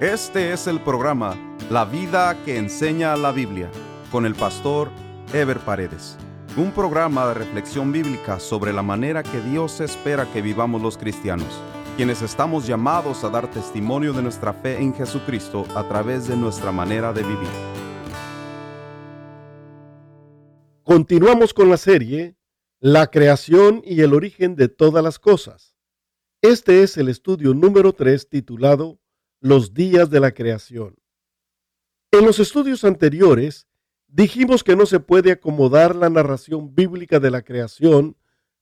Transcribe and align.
Este 0.00 0.52
es 0.52 0.66
el 0.66 0.80
programa 0.80 1.36
La 1.70 1.84
vida 1.84 2.36
que 2.44 2.58
enseña 2.58 3.16
la 3.16 3.30
Biblia 3.30 3.70
con 4.10 4.26
el 4.26 4.34
pastor 4.34 4.90
Ever 5.32 5.60
Paredes. 5.60 6.16
Un 6.56 6.72
programa 6.72 7.28
de 7.28 7.34
reflexión 7.34 7.92
bíblica 7.92 8.40
sobre 8.40 8.72
la 8.72 8.82
manera 8.82 9.22
que 9.22 9.40
Dios 9.40 9.80
espera 9.80 10.26
que 10.32 10.42
vivamos 10.42 10.82
los 10.82 10.98
cristianos, 10.98 11.46
quienes 11.96 12.22
estamos 12.22 12.66
llamados 12.66 13.22
a 13.22 13.30
dar 13.30 13.48
testimonio 13.48 14.12
de 14.12 14.22
nuestra 14.22 14.52
fe 14.52 14.78
en 14.78 14.92
Jesucristo 14.92 15.64
a 15.76 15.86
través 15.86 16.26
de 16.26 16.36
nuestra 16.36 16.72
manera 16.72 17.12
de 17.12 17.22
vivir. 17.22 17.48
Continuamos 20.82 21.54
con 21.54 21.70
la 21.70 21.76
serie 21.76 22.34
La 22.80 23.12
creación 23.12 23.80
y 23.84 24.00
el 24.00 24.12
origen 24.12 24.56
de 24.56 24.66
todas 24.66 25.04
las 25.04 25.20
cosas. 25.20 25.76
Este 26.42 26.82
es 26.82 26.96
el 26.96 27.08
estudio 27.08 27.54
número 27.54 27.92
3 27.92 28.28
titulado 28.28 28.98
los 29.44 29.74
días 29.74 30.08
de 30.08 30.20
la 30.20 30.32
creación. 30.32 30.96
En 32.10 32.24
los 32.24 32.38
estudios 32.38 32.82
anteriores 32.82 33.66
dijimos 34.08 34.64
que 34.64 34.74
no 34.74 34.86
se 34.86 35.00
puede 35.00 35.32
acomodar 35.32 35.94
la 35.94 36.08
narración 36.08 36.74
bíblica 36.74 37.20
de 37.20 37.30
la 37.30 37.42
creación 37.42 38.16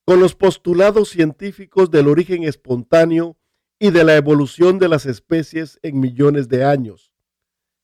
con 0.04 0.18
los 0.18 0.34
postulados 0.34 1.08
científicos 1.08 1.92
del 1.92 2.08
origen 2.08 2.42
espontáneo 2.42 3.36
y 3.78 3.92
de 3.92 4.02
la 4.02 4.16
evolución 4.16 4.80
de 4.80 4.88
las 4.88 5.06
especies 5.06 5.78
en 5.82 6.00
millones 6.00 6.48
de 6.48 6.64
años. 6.64 7.12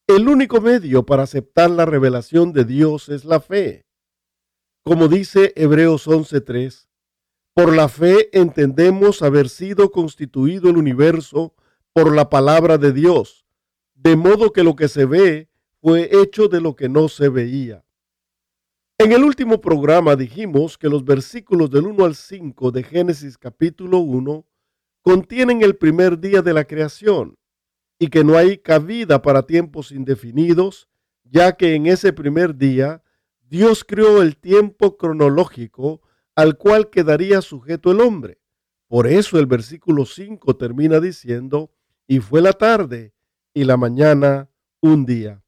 El 0.08 0.28
único 0.28 0.60
medio 0.60 1.06
para 1.06 1.22
aceptar 1.22 1.70
la 1.70 1.84
revelación 1.84 2.52
de 2.52 2.64
Dios 2.64 3.08
es 3.10 3.24
la 3.24 3.38
fe. 3.38 3.86
Como 4.82 5.06
dice 5.06 5.52
Hebreos 5.54 6.08
11:3, 6.08 6.88
por 7.54 7.76
la 7.76 7.88
fe 7.88 8.28
entendemos 8.36 9.22
haber 9.22 9.48
sido 9.48 9.92
constituido 9.92 10.68
el 10.68 10.76
universo 10.76 11.54
por 11.98 12.14
la 12.14 12.30
palabra 12.30 12.78
de 12.78 12.92
Dios, 12.92 13.44
de 13.96 14.14
modo 14.14 14.52
que 14.52 14.62
lo 14.62 14.76
que 14.76 14.86
se 14.86 15.04
ve 15.04 15.48
fue 15.80 16.08
hecho 16.12 16.46
de 16.46 16.60
lo 16.60 16.76
que 16.76 16.88
no 16.88 17.08
se 17.08 17.28
veía. 17.28 17.84
En 18.98 19.10
el 19.10 19.24
último 19.24 19.60
programa 19.60 20.14
dijimos 20.14 20.78
que 20.78 20.88
los 20.88 21.04
versículos 21.04 21.70
del 21.70 21.88
1 21.88 22.04
al 22.04 22.14
5 22.14 22.70
de 22.70 22.84
Génesis 22.84 23.36
capítulo 23.36 23.98
1 23.98 24.46
contienen 25.02 25.62
el 25.62 25.74
primer 25.74 26.20
día 26.20 26.40
de 26.40 26.52
la 26.52 26.62
creación 26.62 27.36
y 27.98 28.06
que 28.06 28.22
no 28.22 28.36
hay 28.36 28.58
cabida 28.58 29.20
para 29.20 29.42
tiempos 29.42 29.90
indefinidos, 29.90 30.88
ya 31.24 31.56
que 31.56 31.74
en 31.74 31.88
ese 31.88 32.12
primer 32.12 32.54
día 32.54 33.02
Dios 33.40 33.82
creó 33.82 34.22
el 34.22 34.36
tiempo 34.36 34.96
cronológico 34.96 36.00
al 36.36 36.58
cual 36.58 36.90
quedaría 36.90 37.42
sujeto 37.42 37.90
el 37.90 38.00
hombre. 38.00 38.38
Por 38.86 39.08
eso 39.08 39.36
el 39.40 39.46
versículo 39.46 40.06
5 40.06 40.56
termina 40.56 41.00
diciendo, 41.00 41.72
y 42.08 42.20
fue 42.20 42.40
la 42.40 42.54
tarde 42.54 43.14
y 43.52 43.64
la 43.64 43.76
mañana 43.76 44.50
un 44.80 45.04
día. 45.04 45.44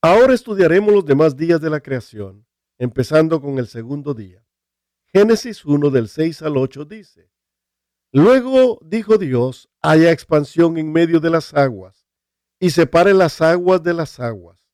Ahora 0.00 0.32
estudiaremos 0.32 0.94
los 0.94 1.04
demás 1.04 1.36
días 1.36 1.60
de 1.60 1.68
la 1.68 1.80
creación, 1.80 2.46
empezando 2.78 3.42
con 3.42 3.58
el 3.58 3.68
segundo 3.68 4.14
día. 4.14 4.42
Génesis 5.12 5.66
1 5.66 5.90
del 5.90 6.08
6 6.08 6.42
al 6.42 6.56
8 6.56 6.86
dice, 6.86 7.30
Luego 8.10 8.80
dijo 8.82 9.18
Dios, 9.18 9.68
haya 9.82 10.10
expansión 10.10 10.78
en 10.78 10.90
medio 10.90 11.20
de 11.20 11.28
las 11.28 11.52
aguas, 11.52 12.08
y 12.58 12.70
separe 12.70 13.12
las 13.12 13.42
aguas 13.42 13.82
de 13.82 13.92
las 13.92 14.18
aguas. 14.18 14.66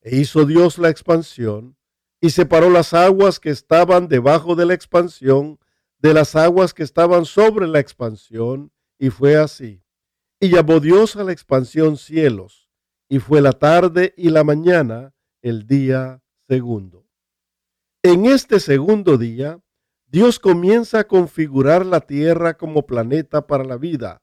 E 0.00 0.16
hizo 0.16 0.46
Dios 0.46 0.78
la 0.78 0.88
expansión, 0.88 1.76
y 2.18 2.30
separó 2.30 2.70
las 2.70 2.94
aguas 2.94 3.38
que 3.38 3.50
estaban 3.50 4.08
debajo 4.08 4.54
de 4.56 4.64
la 4.64 4.74
expansión 4.74 5.58
de 5.98 6.14
las 6.14 6.34
aguas 6.34 6.72
que 6.72 6.82
estaban 6.82 7.26
sobre 7.26 7.66
la 7.66 7.78
expansión, 7.78 8.72
y 9.00 9.08
fue 9.08 9.36
así. 9.36 9.82
Y 10.38 10.50
llamó 10.50 10.78
Dios 10.78 11.16
a 11.16 11.24
la 11.24 11.32
expansión 11.32 11.96
cielos, 11.96 12.68
y 13.08 13.18
fue 13.18 13.40
la 13.40 13.52
tarde 13.52 14.14
y 14.16 14.28
la 14.28 14.44
mañana 14.44 15.14
el 15.42 15.66
día 15.66 16.22
segundo. 16.46 17.06
En 18.02 18.26
este 18.26 18.60
segundo 18.60 19.16
día, 19.16 19.58
Dios 20.06 20.38
comienza 20.38 21.00
a 21.00 21.06
configurar 21.08 21.86
la 21.86 22.00
tierra 22.00 22.56
como 22.56 22.86
planeta 22.86 23.46
para 23.46 23.64
la 23.64 23.78
vida, 23.78 24.22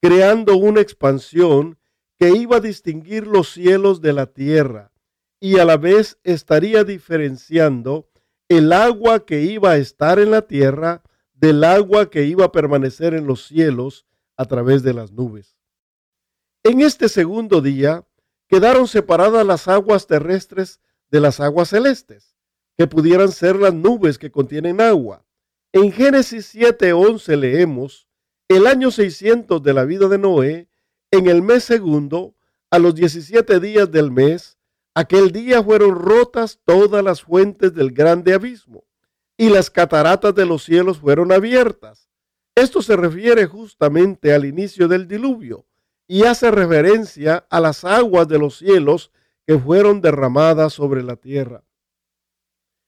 creando 0.00 0.56
una 0.56 0.80
expansión 0.80 1.78
que 2.18 2.30
iba 2.30 2.56
a 2.56 2.60
distinguir 2.60 3.26
los 3.26 3.52
cielos 3.52 4.00
de 4.00 4.12
la 4.14 4.26
tierra 4.26 4.90
y 5.38 5.58
a 5.58 5.64
la 5.66 5.76
vez 5.76 6.18
estaría 6.22 6.84
diferenciando 6.84 8.08
el 8.48 8.72
agua 8.72 9.26
que 9.26 9.42
iba 9.42 9.72
a 9.72 9.76
estar 9.76 10.18
en 10.18 10.30
la 10.30 10.42
tierra 10.42 11.02
del 11.34 11.64
agua 11.64 12.08
que 12.08 12.24
iba 12.24 12.46
a 12.46 12.52
permanecer 12.52 13.12
en 13.12 13.26
los 13.26 13.46
cielos 13.46 14.06
a 14.36 14.44
través 14.44 14.82
de 14.82 14.94
las 14.94 15.12
nubes. 15.12 15.56
En 16.62 16.80
este 16.80 17.08
segundo 17.08 17.60
día 17.60 18.06
quedaron 18.48 18.88
separadas 18.88 19.46
las 19.46 19.68
aguas 19.68 20.06
terrestres 20.06 20.80
de 21.10 21.20
las 21.20 21.40
aguas 21.40 21.68
celestes, 21.68 22.36
que 22.76 22.86
pudieran 22.86 23.30
ser 23.30 23.56
las 23.56 23.74
nubes 23.74 24.18
que 24.18 24.30
contienen 24.30 24.80
agua. 24.80 25.24
En 25.72 25.92
Génesis 25.92 26.54
7:11 26.54 27.36
leemos, 27.36 28.08
el 28.48 28.66
año 28.66 28.90
600 28.90 29.62
de 29.62 29.74
la 29.74 29.84
vida 29.84 30.08
de 30.08 30.18
Noé, 30.18 30.68
en 31.10 31.28
el 31.28 31.42
mes 31.42 31.64
segundo, 31.64 32.34
a 32.70 32.78
los 32.78 32.94
17 32.94 33.60
días 33.60 33.90
del 33.90 34.10
mes, 34.10 34.58
aquel 34.94 35.30
día 35.32 35.62
fueron 35.62 35.94
rotas 35.94 36.60
todas 36.64 37.04
las 37.04 37.22
fuentes 37.22 37.74
del 37.74 37.92
grande 37.92 38.34
abismo, 38.34 38.84
y 39.36 39.48
las 39.48 39.70
cataratas 39.70 40.34
de 40.34 40.46
los 40.46 40.64
cielos 40.64 40.98
fueron 40.98 41.30
abiertas 41.30 42.08
esto 42.54 42.82
se 42.82 42.96
refiere 42.96 43.46
justamente 43.46 44.32
al 44.32 44.44
inicio 44.44 44.86
del 44.88 45.08
diluvio 45.08 45.66
y 46.06 46.24
hace 46.24 46.50
referencia 46.50 47.46
a 47.50 47.60
las 47.60 47.84
aguas 47.84 48.28
de 48.28 48.38
los 48.38 48.58
cielos 48.58 49.10
que 49.46 49.58
fueron 49.58 50.00
derramadas 50.00 50.72
sobre 50.72 51.02
la 51.02 51.16
tierra. 51.16 51.64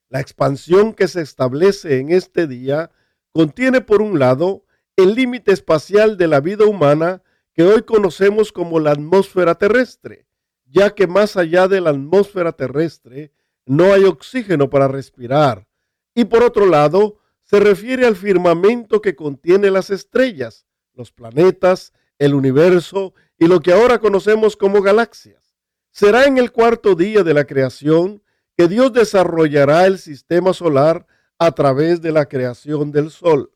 La 0.08 0.20
expansión 0.20 0.94
que 0.94 1.08
se 1.08 1.20
establece 1.20 1.98
en 1.98 2.10
este 2.10 2.46
día 2.46 2.90
contiene 3.32 3.80
por 3.80 4.02
un 4.02 4.18
lado 4.18 4.64
el 4.96 5.14
límite 5.14 5.52
espacial 5.52 6.16
de 6.16 6.28
la 6.28 6.40
vida 6.40 6.64
humana 6.64 7.22
que 7.52 7.64
hoy 7.64 7.82
conocemos 7.82 8.52
como 8.52 8.78
la 8.78 8.92
atmósfera 8.92 9.56
terrestre, 9.56 10.26
ya 10.64 10.94
que 10.94 11.06
más 11.06 11.36
allá 11.36 11.68
de 11.68 11.80
la 11.80 11.90
atmósfera 11.90 12.52
terrestre 12.52 13.32
no 13.66 13.92
hay 13.92 14.04
oxígeno 14.04 14.70
para 14.70 14.88
respirar. 14.88 15.66
Y 16.14 16.26
por 16.26 16.42
otro 16.42 16.66
lado, 16.66 17.18
se 17.46 17.60
refiere 17.60 18.06
al 18.06 18.16
firmamento 18.16 19.00
que 19.00 19.14
contiene 19.14 19.70
las 19.70 19.90
estrellas, 19.90 20.66
los 20.94 21.12
planetas, 21.12 21.92
el 22.18 22.34
universo 22.34 23.14
y 23.38 23.46
lo 23.46 23.60
que 23.60 23.72
ahora 23.72 24.00
conocemos 24.00 24.56
como 24.56 24.82
galaxias. 24.82 25.54
Será 25.92 26.24
en 26.24 26.38
el 26.38 26.50
cuarto 26.50 26.96
día 26.96 27.22
de 27.22 27.34
la 27.34 27.44
creación 27.44 28.22
que 28.56 28.66
Dios 28.66 28.92
desarrollará 28.92 29.86
el 29.86 29.98
sistema 29.98 30.52
solar 30.52 31.06
a 31.38 31.52
través 31.52 32.02
de 32.02 32.10
la 32.10 32.26
creación 32.26 32.90
del 32.90 33.10
Sol. 33.10 33.52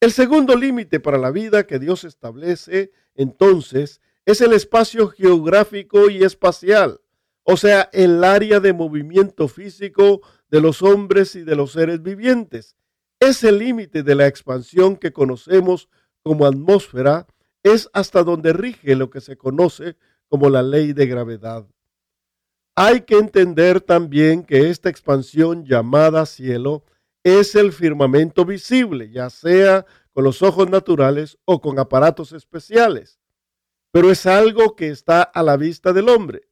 El 0.00 0.12
segundo 0.12 0.54
límite 0.54 1.00
para 1.00 1.18
la 1.18 1.30
vida 1.30 1.66
que 1.66 1.78
Dios 1.78 2.04
establece 2.04 2.92
entonces 3.14 4.00
es 4.24 4.40
el 4.40 4.52
espacio 4.52 5.08
geográfico 5.08 6.10
y 6.10 6.22
espacial, 6.22 7.00
o 7.42 7.56
sea, 7.56 7.90
el 7.92 8.22
área 8.22 8.60
de 8.60 8.72
movimiento 8.72 9.48
físico 9.48 10.20
de 10.52 10.60
los 10.60 10.82
hombres 10.82 11.34
y 11.34 11.42
de 11.42 11.56
los 11.56 11.72
seres 11.72 12.02
vivientes. 12.02 12.76
Ese 13.18 13.50
límite 13.50 14.02
de 14.02 14.14
la 14.14 14.26
expansión 14.26 14.96
que 14.96 15.10
conocemos 15.10 15.88
como 16.22 16.46
atmósfera 16.46 17.26
es 17.62 17.88
hasta 17.94 18.22
donde 18.22 18.52
rige 18.52 18.94
lo 18.94 19.08
que 19.08 19.22
se 19.22 19.38
conoce 19.38 19.96
como 20.28 20.50
la 20.50 20.62
ley 20.62 20.92
de 20.92 21.06
gravedad. 21.06 21.66
Hay 22.76 23.00
que 23.02 23.16
entender 23.16 23.80
también 23.80 24.44
que 24.44 24.68
esta 24.68 24.90
expansión 24.90 25.64
llamada 25.64 26.26
cielo 26.26 26.84
es 27.24 27.54
el 27.54 27.72
firmamento 27.72 28.44
visible, 28.44 29.10
ya 29.10 29.30
sea 29.30 29.86
con 30.12 30.24
los 30.24 30.42
ojos 30.42 30.68
naturales 30.68 31.38
o 31.46 31.62
con 31.62 31.78
aparatos 31.78 32.32
especiales, 32.32 33.18
pero 33.90 34.10
es 34.10 34.26
algo 34.26 34.76
que 34.76 34.88
está 34.88 35.22
a 35.22 35.42
la 35.42 35.56
vista 35.56 35.94
del 35.94 36.10
hombre. 36.10 36.42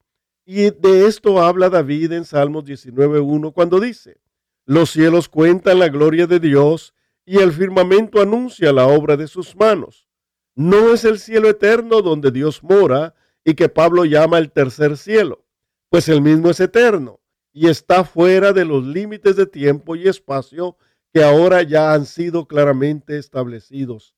Y 0.53 0.73
de 0.73 1.07
esto 1.07 1.41
habla 1.41 1.71
David 1.71 2.11
en 2.11 2.25
Salmos 2.25 2.65
19.1 2.65 3.53
cuando 3.53 3.79
dice, 3.79 4.21
los 4.67 4.91
cielos 4.91 5.29
cuentan 5.29 5.79
la 5.79 5.89
gloria 5.89 6.27
de 6.27 6.41
Dios 6.41 6.93
y 7.25 7.39
el 7.39 7.53
firmamento 7.53 8.21
anuncia 8.21 8.73
la 8.73 8.89
obra 8.89 9.17
de 9.17 9.29
sus 9.29 9.55
manos. 9.55 10.09
No 10.57 10.93
es 10.93 11.05
el 11.05 11.21
cielo 11.21 11.49
eterno 11.49 12.03
donde 12.03 12.33
Dios 12.33 12.65
mora 12.65 13.15
y 13.45 13.55
que 13.55 13.69
Pablo 13.69 14.05
llama 14.05 14.39
el 14.39 14.51
tercer 14.51 14.97
cielo, 14.97 15.47
pues 15.89 16.09
el 16.09 16.21
mismo 16.21 16.51
es 16.51 16.59
eterno 16.59 17.21
y 17.53 17.69
está 17.69 18.03
fuera 18.03 18.53
de 18.53 18.65
los 18.65 18.85
límites 18.85 19.37
de 19.37 19.47
tiempo 19.47 19.95
y 19.95 20.09
espacio 20.09 20.77
que 21.15 21.23
ahora 21.23 21.63
ya 21.63 21.95
han 21.95 22.07
sido 22.07 22.49
claramente 22.49 23.19
establecidos. 23.19 24.17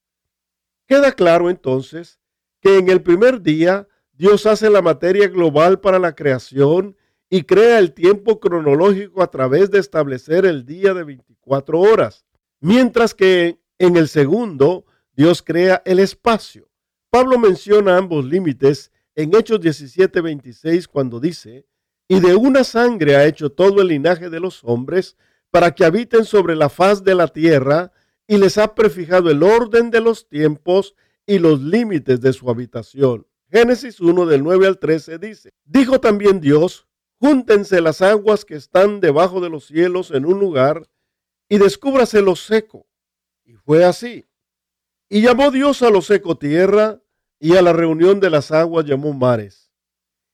Queda 0.86 1.12
claro 1.12 1.50
entonces 1.50 2.20
que 2.62 2.78
en 2.78 2.88
el 2.88 3.02
primer 3.02 3.42
día 3.42 3.86
Dios 4.12 4.44
hace 4.46 4.68
la 4.68 4.82
materia 4.82 5.28
global 5.28 5.80
para 5.80 5.98
la 5.98 6.14
creación 6.14 6.96
y 7.30 7.44
crea 7.44 7.78
el 7.78 7.92
tiempo 7.92 8.40
cronológico 8.40 9.22
a 9.22 9.30
través 9.30 9.70
de 9.70 9.78
establecer 9.78 10.44
el 10.44 10.66
día 10.66 10.92
de 10.92 11.02
24 11.02 11.80
horas, 11.80 12.26
mientras 12.60 13.14
que 13.14 13.58
en 13.78 13.96
el 13.96 14.08
segundo 14.08 14.84
Dios 15.14 15.42
crea 15.42 15.82
el 15.86 15.98
espacio, 15.98 16.68
Pablo 17.08 17.38
menciona 17.38 17.96
ambos 17.96 18.24
límites 18.24 18.92
en 19.14 19.34
Hechos 19.34 19.60
17:26 19.60 20.86
cuando 20.88 21.18
dice, 21.18 21.66
y 22.06 22.20
de 22.20 22.34
una 22.34 22.64
sangre 22.64 23.16
ha 23.16 23.24
hecho 23.24 23.50
todo 23.50 23.80
el 23.80 23.88
linaje 23.88 24.28
de 24.28 24.40
los 24.40 24.62
hombres 24.62 25.16
para 25.50 25.74
que 25.74 25.84
habiten 25.84 26.24
sobre 26.26 26.54
la 26.54 26.68
faz 26.68 27.02
de 27.02 27.14
la 27.14 27.28
tierra 27.28 27.92
y 28.26 28.36
les 28.36 28.58
ha 28.58 28.74
prefijado 28.74 29.30
el 29.30 29.42
orden 29.42 29.90
de 29.90 30.00
los 30.00 30.28
tiempos 30.28 30.94
y 31.26 31.38
los 31.38 31.62
límites 31.62 32.20
de 32.20 32.32
su 32.32 32.50
habitación. 32.50 33.26
Génesis 33.52 34.00
1 34.00 34.24
del 34.24 34.42
9 34.42 34.66
al 34.66 34.78
13 34.78 35.18
dice, 35.18 35.52
dijo 35.64 36.00
también 36.00 36.40
Dios, 36.40 36.88
júntense 37.20 37.82
las 37.82 38.00
aguas 38.00 38.46
que 38.46 38.54
están 38.54 39.00
debajo 39.00 39.42
de 39.42 39.50
los 39.50 39.66
cielos 39.66 40.10
en 40.10 40.24
un 40.24 40.40
lugar 40.40 40.88
y 41.50 41.58
descúbrase 41.58 42.22
lo 42.22 42.34
seco. 42.34 42.86
Y 43.44 43.52
fue 43.52 43.84
así. 43.84 44.26
Y 45.10 45.20
llamó 45.20 45.50
Dios 45.50 45.82
a 45.82 45.90
lo 45.90 46.00
seco 46.00 46.38
tierra 46.38 47.02
y 47.38 47.54
a 47.56 47.60
la 47.60 47.74
reunión 47.74 48.20
de 48.20 48.30
las 48.30 48.50
aguas 48.52 48.86
llamó 48.86 49.12
mares. 49.12 49.70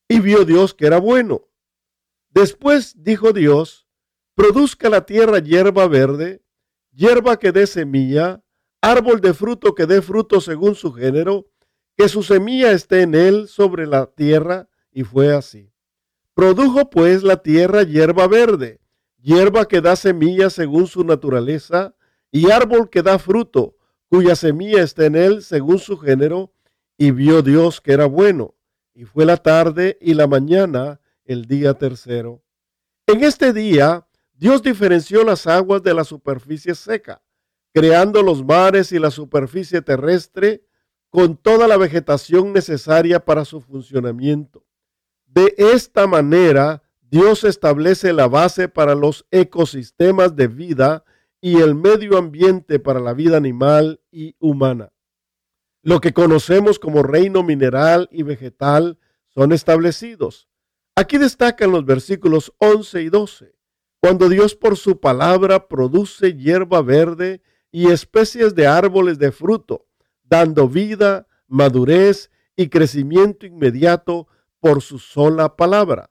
Y 0.09 0.21
vio 0.21 0.45
Dios 0.45 0.73
que 0.73 0.87
era 0.87 1.01
bueno. 1.01 1.49
Después 2.29 3.03
dijo 3.03 3.33
Dios, 3.33 3.89
produzca 4.37 4.89
la 4.89 5.07
tierra 5.07 5.41
hierba 5.41 5.89
verde, 5.89 6.45
hierba 6.93 7.37
que 7.41 7.51
dé 7.51 7.67
semilla, 7.67 8.45
árbol 8.81 9.21
de 9.21 9.35
fruto 9.35 9.75
que 9.75 9.87
dé 9.87 10.03
fruto 10.03 10.41
según 10.41 10.77
su 10.77 10.93
género, 10.93 11.51
que 11.99 12.09
su 12.09 12.23
semilla 12.23 12.71
esté 12.71 13.03
en 13.03 13.17
él 13.17 13.49
sobre 13.49 13.85
la 13.85 14.07
tierra, 14.07 14.69
y 14.93 15.03
fue 15.03 15.35
así. 15.35 15.73
Produjo 16.33 16.91
pues 16.91 17.25
la 17.25 17.43
tierra 17.43 17.83
hierba 17.83 18.29
verde, 18.29 18.81
hierba 19.21 19.67
que 19.67 19.81
da 19.81 19.97
semilla 19.97 20.49
según 20.49 20.87
su 20.87 21.03
naturaleza, 21.03 21.97
y 22.31 22.53
árbol 22.53 22.89
que 22.89 23.03
da 23.03 23.19
fruto, 23.19 23.77
cuya 24.09 24.37
semilla 24.37 24.81
está 24.81 25.07
en 25.07 25.17
él 25.17 25.43
según 25.43 25.81
su 25.81 25.99
género, 25.99 26.53
y 26.97 27.11
vio 27.11 27.43
Dios 27.43 27.81
que 27.81 27.95
era 27.95 28.07
bueno, 28.07 28.55
y 28.95 29.05
fue 29.05 29.25
la 29.25 29.37
tarde 29.37 29.99
y 30.01 30.15
la 30.15 30.29
mañana 30.29 31.01
el 31.25 31.47
día 31.47 31.75
tercero. 31.75 32.45
En 33.09 33.25
este 33.25 33.53
día 33.53 34.07
Dios 34.35 34.63
diferenció 34.63 35.25
las 35.25 35.49
aguas 35.49 35.83
de 35.83 35.95
la 35.95 36.05
superficie 36.05 36.77
seca, 36.77 37.23
creando 37.75 38.23
los 38.23 38.45
mares 38.45 38.93
y 38.93 39.01
la 39.01 39.11
superficie 39.11 39.83
terrestre 39.83 40.68
con 41.11 41.37
toda 41.37 41.67
la 41.69 41.77
vegetación 41.77 42.53
necesaria 42.53 43.25
para 43.25 43.45
su 43.45 43.61
funcionamiento. 43.61 44.65
De 45.27 45.55
esta 45.57 46.07
manera, 46.07 46.83
Dios 47.01 47.45
establece 47.45 48.13
la 48.13 48.29
base 48.29 48.69
para 48.69 48.95
los 48.95 49.27
ecosistemas 49.31 50.37
de 50.37 50.49
vida 50.49 51.05
y 51.41 51.59
el 51.59 51.75
medio 51.75 52.19
ambiente 52.19 52.79
para 52.79 53.01
la 53.01 53.15
vida 53.15 53.37
animal 53.37 54.01
y 54.11 54.37
humana. 54.39 54.93
Lo 55.83 56.01
que 56.01 56.13
conocemos 56.13 56.79
como 56.79 57.03
reino 57.03 57.43
mineral 57.43 58.09
y 58.11 58.23
vegetal 58.23 58.99
son 59.29 59.53
establecidos. 59.53 60.49
Aquí 60.97 61.17
destacan 61.17 61.71
los 61.71 61.85
versículos 61.85 62.53
11 62.59 63.03
y 63.03 63.09
12 63.09 63.59
cuando 64.01 64.29
Dios 64.29 64.55
por 64.55 64.77
su 64.77 65.01
palabra 65.01 65.67
produce 65.69 66.35
hierba 66.35 66.83
verde 66.83 67.43
y 67.71 67.91
especies 67.91 68.55
de 68.55 68.67
árboles 68.67 69.19
de 69.19 69.33
fruto, 69.33 69.87
dando 70.29 70.69
vida, 70.69 71.27
madurez 71.47 72.31
y 72.57 72.69
crecimiento 72.69 73.47
inmediato 73.47 74.29
por 74.61 74.83
su 74.83 74.99
sola 74.99 75.57
palabra. 75.57 76.11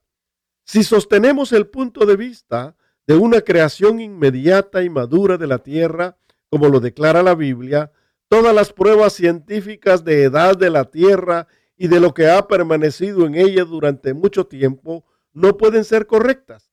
Si 0.63 0.83
sostenemos 0.83 1.51
el 1.53 1.67
punto 1.67 2.05
de 2.05 2.15
vista 2.15 2.75
de 3.05 3.15
una 3.15 3.41
creación 3.41 3.99
inmediata 3.99 4.83
y 4.83 4.89
madura 4.89 5.37
de 5.37 5.47
la 5.47 5.59
tierra, 5.59 6.17
como 6.49 6.67
lo 6.67 6.79
declara 6.79 7.23
la 7.23 7.35
Biblia, 7.35 7.91
todas 8.27 8.53
las 8.53 8.73
pruebas 8.73 9.13
científicas 9.13 10.03
de 10.03 10.23
edad 10.23 10.57
de 10.57 10.69
la 10.69 10.85
tierra 10.85 11.47
y 11.77 11.87
de 11.87 11.99
lo 11.99 12.13
que 12.13 12.29
ha 12.29 12.47
permanecido 12.47 13.25
en 13.25 13.35
ella 13.35 13.63
durante 13.63 14.13
mucho 14.13 14.45
tiempo 14.47 15.05
no 15.31 15.57
pueden 15.57 15.83
ser 15.83 16.07
correctas 16.07 16.67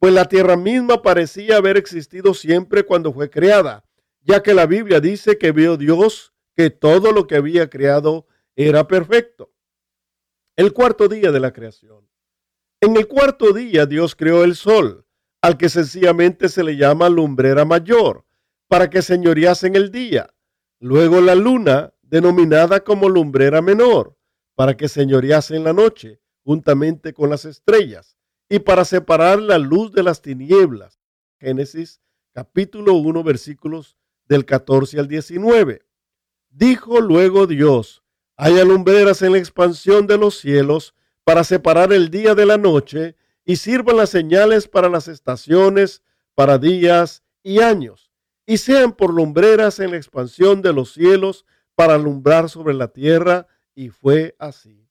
pues 0.00 0.14
la 0.14 0.24
tierra 0.24 0.56
misma 0.56 1.02
parecía 1.02 1.58
haber 1.58 1.76
existido 1.76 2.32
siempre 2.32 2.84
cuando 2.84 3.12
fue 3.12 3.28
creada, 3.28 3.84
ya 4.22 4.42
que 4.42 4.54
la 4.54 4.64
Biblia 4.64 4.98
dice 4.98 5.36
que 5.36 5.52
vio 5.52 5.76
Dios 5.76 6.32
que 6.60 6.68
todo 6.68 7.12
lo 7.12 7.26
que 7.26 7.36
había 7.36 7.70
creado 7.70 8.26
era 8.54 8.86
perfecto. 8.86 9.50
El 10.56 10.74
cuarto 10.74 11.08
día 11.08 11.32
de 11.32 11.40
la 11.40 11.54
creación. 11.54 12.06
En 12.82 12.98
el 12.98 13.08
cuarto 13.08 13.54
día 13.54 13.86
Dios 13.86 14.14
creó 14.14 14.44
el 14.44 14.54
sol, 14.54 15.06
al 15.40 15.56
que 15.56 15.70
sencillamente 15.70 16.50
se 16.50 16.62
le 16.62 16.76
llama 16.76 17.08
lumbrera 17.08 17.64
mayor, 17.64 18.26
para 18.68 18.90
que 18.90 19.00
señorease 19.00 19.68
en 19.68 19.76
el 19.76 19.90
día. 19.90 20.34
Luego 20.80 21.22
la 21.22 21.34
luna, 21.34 21.94
denominada 22.02 22.80
como 22.80 23.08
lumbrera 23.08 23.62
menor, 23.62 24.18
para 24.54 24.76
que 24.76 24.88
señorease 24.88 25.56
en 25.56 25.64
la 25.64 25.72
noche, 25.72 26.20
juntamente 26.44 27.14
con 27.14 27.30
las 27.30 27.46
estrellas 27.46 28.18
y 28.50 28.58
para 28.58 28.84
separar 28.84 29.38
la 29.38 29.56
luz 29.56 29.92
de 29.92 30.02
las 30.02 30.20
tinieblas. 30.20 31.00
Génesis 31.38 32.02
capítulo 32.34 32.96
1 32.96 33.24
versículos 33.24 33.96
del 34.26 34.44
14 34.44 35.00
al 35.00 35.08
19. 35.08 35.86
Dijo 36.50 37.00
luego 37.00 37.46
Dios, 37.46 38.02
hay 38.36 38.62
lumbreras 38.64 39.22
en 39.22 39.32
la 39.32 39.38
expansión 39.38 40.08
de 40.08 40.18
los 40.18 40.40
cielos 40.40 40.94
para 41.22 41.44
separar 41.44 41.92
el 41.92 42.10
día 42.10 42.34
de 42.34 42.44
la 42.44 42.58
noche 42.58 43.14
y 43.44 43.54
sirvan 43.54 43.96
las 43.96 44.10
señales 44.10 44.66
para 44.66 44.88
las 44.88 45.06
estaciones, 45.06 46.02
para 46.34 46.58
días 46.58 47.22
y 47.44 47.60
años, 47.60 48.10
y 48.46 48.56
sean 48.56 48.92
por 48.92 49.14
lumbreras 49.14 49.78
en 49.78 49.92
la 49.92 49.96
expansión 49.96 50.60
de 50.60 50.72
los 50.72 50.92
cielos 50.92 51.46
para 51.76 51.94
alumbrar 51.94 52.50
sobre 52.50 52.74
la 52.74 52.88
tierra, 52.88 53.46
y 53.76 53.90
fue 53.90 54.34
así. 54.40 54.88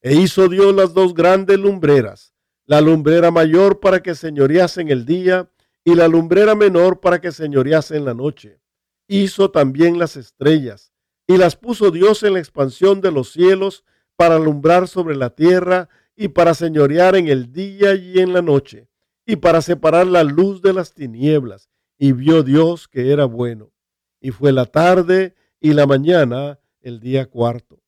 E 0.00 0.14
hizo 0.14 0.48
Dios 0.48 0.74
las 0.74 0.94
dos 0.94 1.12
grandes 1.12 1.58
lumbreras, 1.58 2.32
la 2.64 2.80
lumbrera 2.80 3.30
mayor 3.30 3.78
para 3.78 4.02
que 4.02 4.14
señorease 4.14 4.80
en 4.80 4.88
el 4.88 5.04
día 5.04 5.50
y 5.84 5.94
la 5.94 6.08
lumbrera 6.08 6.54
menor 6.54 7.00
para 7.00 7.20
que 7.20 7.30
señorease 7.30 7.94
en 7.94 8.06
la 8.06 8.14
noche. 8.14 8.58
Hizo 9.06 9.50
también 9.50 9.98
las 9.98 10.16
estrellas 10.16 10.93
y 11.26 11.36
las 11.36 11.56
puso 11.56 11.90
Dios 11.90 12.22
en 12.22 12.34
la 12.34 12.38
expansión 12.38 13.00
de 13.00 13.10
los 13.10 13.32
cielos 13.32 13.84
para 14.16 14.36
alumbrar 14.36 14.88
sobre 14.88 15.16
la 15.16 15.30
tierra 15.30 15.88
y 16.16 16.28
para 16.28 16.54
señorear 16.54 17.16
en 17.16 17.28
el 17.28 17.52
día 17.52 17.94
y 17.94 18.18
en 18.18 18.32
la 18.32 18.42
noche 18.42 18.88
y 19.26 19.36
para 19.36 19.62
separar 19.62 20.06
la 20.06 20.22
luz 20.22 20.62
de 20.62 20.72
las 20.72 20.92
tinieblas. 20.92 21.70
Y 21.96 22.12
vio 22.12 22.42
Dios 22.42 22.88
que 22.88 23.10
era 23.10 23.24
bueno. 23.24 23.72
Y 24.20 24.30
fue 24.30 24.52
la 24.52 24.66
tarde 24.66 25.34
y 25.60 25.72
la 25.72 25.86
mañana 25.86 26.58
el 26.80 27.00
día 27.00 27.26
cuarto. 27.26 27.82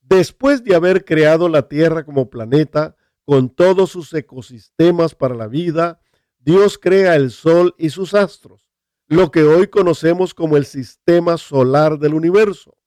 Después 0.00 0.64
de 0.64 0.74
haber 0.74 1.04
creado 1.04 1.48
la 1.48 1.68
tierra 1.68 2.04
como 2.04 2.30
planeta, 2.30 2.96
con 3.24 3.50
todos 3.50 3.90
sus 3.90 4.12
ecosistemas 4.14 5.14
para 5.14 5.34
la 5.34 5.46
vida, 5.46 6.00
Dios 6.38 6.76
crea 6.76 7.14
el 7.14 7.30
Sol 7.30 7.74
y 7.78 7.90
sus 7.90 8.14
astros, 8.14 8.61
lo 9.12 9.30
que 9.30 9.42
hoy 9.42 9.66
conocemos 9.66 10.32
como 10.32 10.56
el 10.56 10.64
sistema 10.64 11.36
solar 11.36 11.98
del 11.98 12.14
universo. 12.14 12.78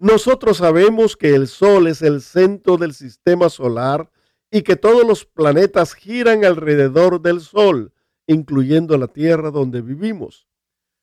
Nosotros 0.00 0.56
sabemos 0.56 1.16
que 1.16 1.36
el 1.36 1.46
Sol 1.46 1.86
es 1.86 2.02
el 2.02 2.20
centro 2.20 2.76
del 2.78 2.92
sistema 2.94 3.48
solar 3.48 4.10
y 4.50 4.62
que 4.62 4.74
todos 4.74 5.06
los 5.06 5.24
planetas 5.24 5.94
giran 5.94 6.44
alrededor 6.44 7.22
del 7.22 7.40
Sol, 7.40 7.92
incluyendo 8.26 8.98
la 8.98 9.06
Tierra 9.06 9.52
donde 9.52 9.80
vivimos. 9.80 10.48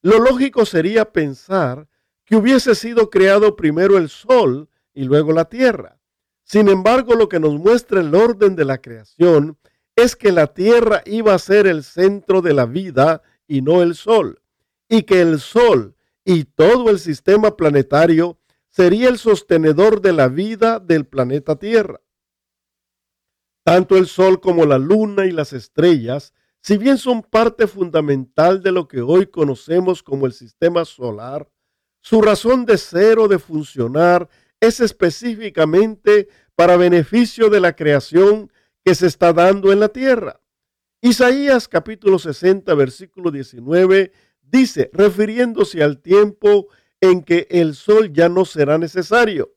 Lo 0.02 0.20
lógico 0.20 0.66
sería 0.66 1.06
pensar 1.14 1.88
que 2.26 2.36
hubiese 2.36 2.76
sido 2.76 3.10
creado 3.10 3.56
primero 3.56 3.98
el 3.98 4.10
Sol 4.10 4.68
y 4.94 5.06
luego 5.06 5.32
la 5.32 5.46
Tierra. 5.46 6.02
Sin 6.44 6.68
embargo, 6.68 7.16
lo 7.16 7.30
que 7.30 7.40
nos 7.40 7.54
muestra 7.54 8.02
el 8.02 8.14
orden 8.14 8.58
de 8.58 8.66
la 8.66 8.80
creación 8.80 9.58
es 9.96 10.18
que 10.18 10.34
la 10.34 10.48
tierra 10.48 11.02
iba 11.06 11.34
a 11.34 11.40
ser 11.40 11.66
el 11.66 11.82
centro 11.82 12.42
de 12.42 12.54
la 12.54 12.66
vida 12.66 13.22
y 13.48 13.62
no 13.62 13.82
el 13.82 13.96
sol, 13.96 14.42
y 14.90 15.04
que 15.04 15.22
el 15.22 15.40
sol 15.40 15.96
y 16.24 16.46
todo 16.46 16.90
el 16.90 17.00
sistema 17.00 17.56
planetario 17.56 18.40
sería 18.70 19.10
el 19.10 19.18
sostenedor 19.18 20.02
de 20.02 20.12
la 20.12 20.28
vida 20.28 20.80
del 20.80 21.06
planeta 21.06 21.58
Tierra. 21.58 22.02
Tanto 23.64 23.98
el 23.98 24.08
sol 24.08 24.42
como 24.42 24.66
la 24.66 24.78
luna 24.78 25.26
y 25.26 25.32
las 25.32 25.54
estrellas, 25.54 26.34
si 26.62 26.78
bien 26.78 26.98
son 26.98 27.22
parte 27.22 27.68
fundamental 27.68 28.62
de 28.62 28.72
lo 28.72 28.88
que 28.88 29.02
hoy 29.02 29.28
conocemos 29.28 30.04
como 30.04 30.26
el 30.26 30.34
sistema 30.34 30.84
solar, 30.84 31.50
su 32.02 32.22
razón 32.22 32.66
de 32.66 32.78
ser 32.78 33.18
o 33.18 33.28
de 33.28 33.40
funcionar 33.40 34.30
es 34.60 34.80
específicamente 34.80 36.28
para 36.56 36.78
beneficio 36.78 37.50
de 37.50 37.60
la 37.60 37.76
creación 37.76 38.52
que 38.84 38.94
se 38.94 39.08
está 39.08 39.34
dando 39.34 39.72
en 39.72 39.80
la 39.80 39.90
tierra. 39.90 40.42
Isaías 41.02 41.68
capítulo 41.68 42.20
60, 42.20 42.74
versículo 42.74 43.32
19 43.32 44.12
dice, 44.52 44.90
refiriéndose 44.94 45.84
al 45.84 46.02
tiempo 46.02 46.68
en 47.02 47.24
que 47.24 47.48
el 47.50 47.76
sol 47.76 48.14
ya 48.14 48.30
no 48.30 48.46
será 48.46 48.78
necesario. 48.78 49.52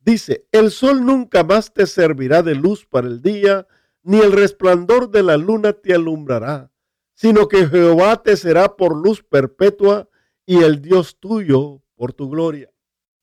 Dice, 0.00 0.46
el 0.52 0.70
sol 0.70 1.04
nunca 1.04 1.42
más 1.44 1.72
te 1.72 1.86
servirá 1.86 2.42
de 2.42 2.54
luz 2.54 2.86
para 2.86 3.08
el 3.08 3.22
día, 3.22 3.66
ni 4.02 4.20
el 4.20 4.32
resplandor 4.32 5.10
de 5.10 5.22
la 5.22 5.36
luna 5.36 5.72
te 5.72 5.94
alumbrará, 5.94 6.70
sino 7.14 7.48
que 7.48 7.66
Jehová 7.66 8.22
te 8.22 8.36
será 8.36 8.76
por 8.76 8.96
luz 8.96 9.24
perpetua 9.24 10.08
y 10.44 10.62
el 10.62 10.80
Dios 10.80 11.18
tuyo 11.18 11.82
por 11.96 12.12
tu 12.12 12.30
gloria. 12.30 12.70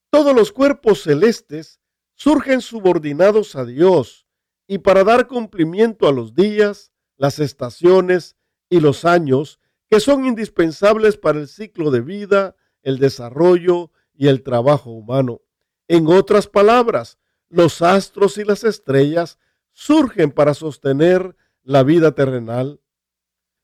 Todos 0.10 0.36
los 0.36 0.52
cuerpos 0.52 1.04
celestes 1.04 1.80
surgen 2.16 2.62
subordinados 2.62 3.56
a 3.56 3.66
Dios 3.66 4.28
y 4.68 4.80
para 4.80 5.04
dar 5.04 5.28
cumplimiento 5.28 6.08
a 6.08 6.12
los 6.12 6.36
días, 6.36 6.92
las 7.18 7.40
estaciones 7.40 8.36
y 8.70 8.80
los 8.82 9.06
años 9.06 9.60
que 9.94 10.00
son 10.00 10.26
indispensables 10.26 11.18
para 11.18 11.38
el 11.38 11.48
ciclo 11.48 11.92
de 11.92 12.02
vida, 12.02 12.56
el 12.82 12.98
desarrollo 12.98 13.92
y 14.16 14.28
el 14.28 14.42
trabajo 14.42 14.90
humano. 14.90 15.42
En 15.88 16.08
otras 16.08 16.48
palabras, 16.48 17.20
los 17.48 17.84
astros 17.84 18.40
y 18.40 18.44
las 18.44 18.64
estrellas 18.64 19.38
surgen 19.72 20.32
para 20.32 20.56
sostener 20.56 21.36
la 21.62 21.84
vida 21.84 22.14
terrenal. 22.16 22.82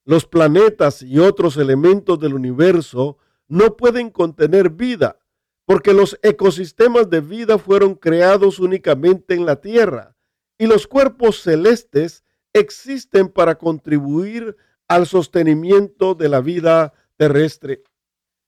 Los 0.06 0.28
planetas 0.28 1.02
y 1.02 1.18
otros 1.18 1.58
elementos 1.58 2.20
del 2.20 2.36
universo 2.36 3.18
no 3.48 3.76
pueden 3.76 4.12
contener 4.12 4.70
vida, 4.70 5.18
porque 5.66 5.94
los 5.94 6.20
ecosistemas 6.22 7.10
de 7.10 7.22
vida 7.22 7.58
fueron 7.58 7.96
creados 7.96 8.60
únicamente 8.60 9.34
en 9.34 9.48
la 9.48 9.56
Tierra 9.62 10.16
y 10.60 10.68
los 10.68 10.86
cuerpos 10.86 11.42
celestes 11.42 12.24
existen 12.54 13.30
para 13.30 13.56
contribuir 13.56 14.56
al 14.90 15.08
sostenimiento 15.08 16.16
de 16.16 16.28
la 16.28 16.42
vida 16.42 16.94
terrestre. 17.16 17.84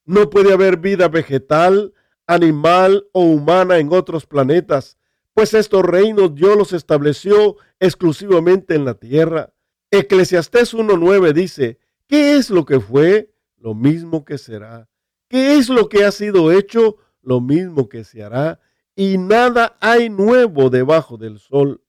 No 0.04 0.30
puede 0.30 0.52
haber 0.52 0.78
vida 0.78 1.08
vegetal, 1.08 1.94
animal 2.28 3.08
o 3.14 3.22
humana 3.22 3.78
en 3.78 3.94
otros 3.94 4.26
planetas, 4.26 4.98
pues 5.34 5.54
estos 5.54 5.84
reinos 5.84 6.36
Dios 6.36 6.58
los 6.58 6.74
estableció 6.74 7.56
exclusivamente 7.80 8.76
en 8.76 8.84
la 8.84 8.96
tierra. 8.96 9.54
Eclesiastés 9.92 10.74
1.9 10.74 11.32
dice, 11.34 11.80
¿qué 12.08 12.36
es 12.36 12.50
lo 12.50 12.66
que 12.66 12.80
fue? 12.80 13.34
Lo 13.58 13.74
mismo 13.74 14.26
que 14.26 14.38
será. 14.38 14.90
¿Qué 15.30 15.58
es 15.58 15.70
lo 15.70 15.88
que 15.88 16.04
ha 16.04 16.12
sido 16.12 16.52
hecho? 16.52 16.98
Lo 17.22 17.40
mismo 17.40 17.88
que 17.88 18.04
se 18.04 18.24
hará. 18.24 18.60
Y 18.96 19.18
nada 19.18 19.78
hay 19.80 20.10
nuevo 20.10 20.70
debajo 20.70 21.18
del 21.18 21.40
sol. 21.40 21.82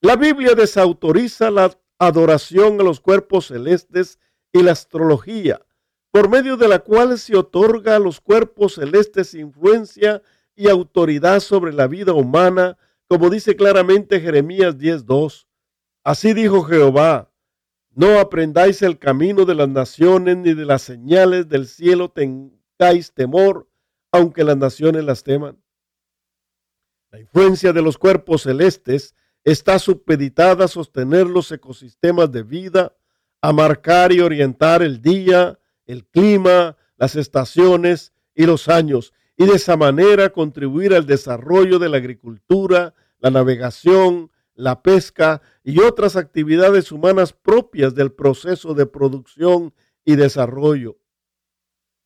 La 0.00 0.16
Biblia 0.16 0.54
desautoriza 0.54 1.50
la 1.50 1.70
adoración 2.00 2.80
a 2.80 2.82
los 2.82 2.98
cuerpos 2.98 3.48
celestes 3.48 4.18
y 4.52 4.62
la 4.62 4.72
astrología, 4.72 5.64
por 6.10 6.28
medio 6.28 6.56
de 6.56 6.66
la 6.66 6.80
cual 6.80 7.16
se 7.18 7.36
otorga 7.36 7.96
a 7.96 8.00
los 8.00 8.20
cuerpos 8.20 8.74
celestes 8.74 9.34
influencia 9.34 10.22
y 10.56 10.68
autoridad 10.68 11.40
sobre 11.40 11.72
la 11.72 11.86
vida 11.86 12.14
humana, 12.14 12.78
como 13.06 13.28
dice 13.28 13.54
claramente 13.54 14.18
Jeremías 14.18 14.78
10.2. 14.78 15.46
Así 16.02 16.32
dijo 16.32 16.62
Jehová, 16.62 17.30
no 17.90 18.18
aprendáis 18.18 18.80
el 18.80 18.98
camino 18.98 19.44
de 19.44 19.54
las 19.54 19.68
naciones 19.68 20.38
ni 20.38 20.54
de 20.54 20.64
las 20.64 20.82
señales 20.82 21.48
del 21.48 21.66
cielo 21.66 22.10
tengáis 22.10 23.12
temor, 23.12 23.68
aunque 24.10 24.42
las 24.42 24.56
naciones 24.56 25.04
las 25.04 25.22
teman. 25.22 25.62
La 27.10 27.20
influencia 27.20 27.74
de 27.74 27.82
los 27.82 27.98
cuerpos 27.98 28.42
celestes 28.42 29.14
está 29.44 29.78
supeditada 29.78 30.64
a 30.64 30.68
sostener 30.68 31.26
los 31.26 31.50
ecosistemas 31.52 32.30
de 32.30 32.42
vida, 32.42 32.94
a 33.40 33.52
marcar 33.52 34.12
y 34.12 34.20
orientar 34.20 34.82
el 34.82 35.00
día, 35.00 35.58
el 35.86 36.04
clima, 36.04 36.76
las 36.96 37.16
estaciones 37.16 38.12
y 38.34 38.46
los 38.46 38.68
años, 38.68 39.12
y 39.36 39.46
de 39.46 39.54
esa 39.54 39.76
manera 39.76 40.30
contribuir 40.30 40.94
al 40.94 41.06
desarrollo 41.06 41.78
de 41.78 41.88
la 41.88 41.96
agricultura, 41.96 42.94
la 43.18 43.30
navegación, 43.30 44.30
la 44.54 44.82
pesca 44.82 45.40
y 45.64 45.80
otras 45.80 46.16
actividades 46.16 46.92
humanas 46.92 47.32
propias 47.32 47.94
del 47.94 48.12
proceso 48.12 48.74
de 48.74 48.84
producción 48.86 49.72
y 50.04 50.16
desarrollo. 50.16 50.98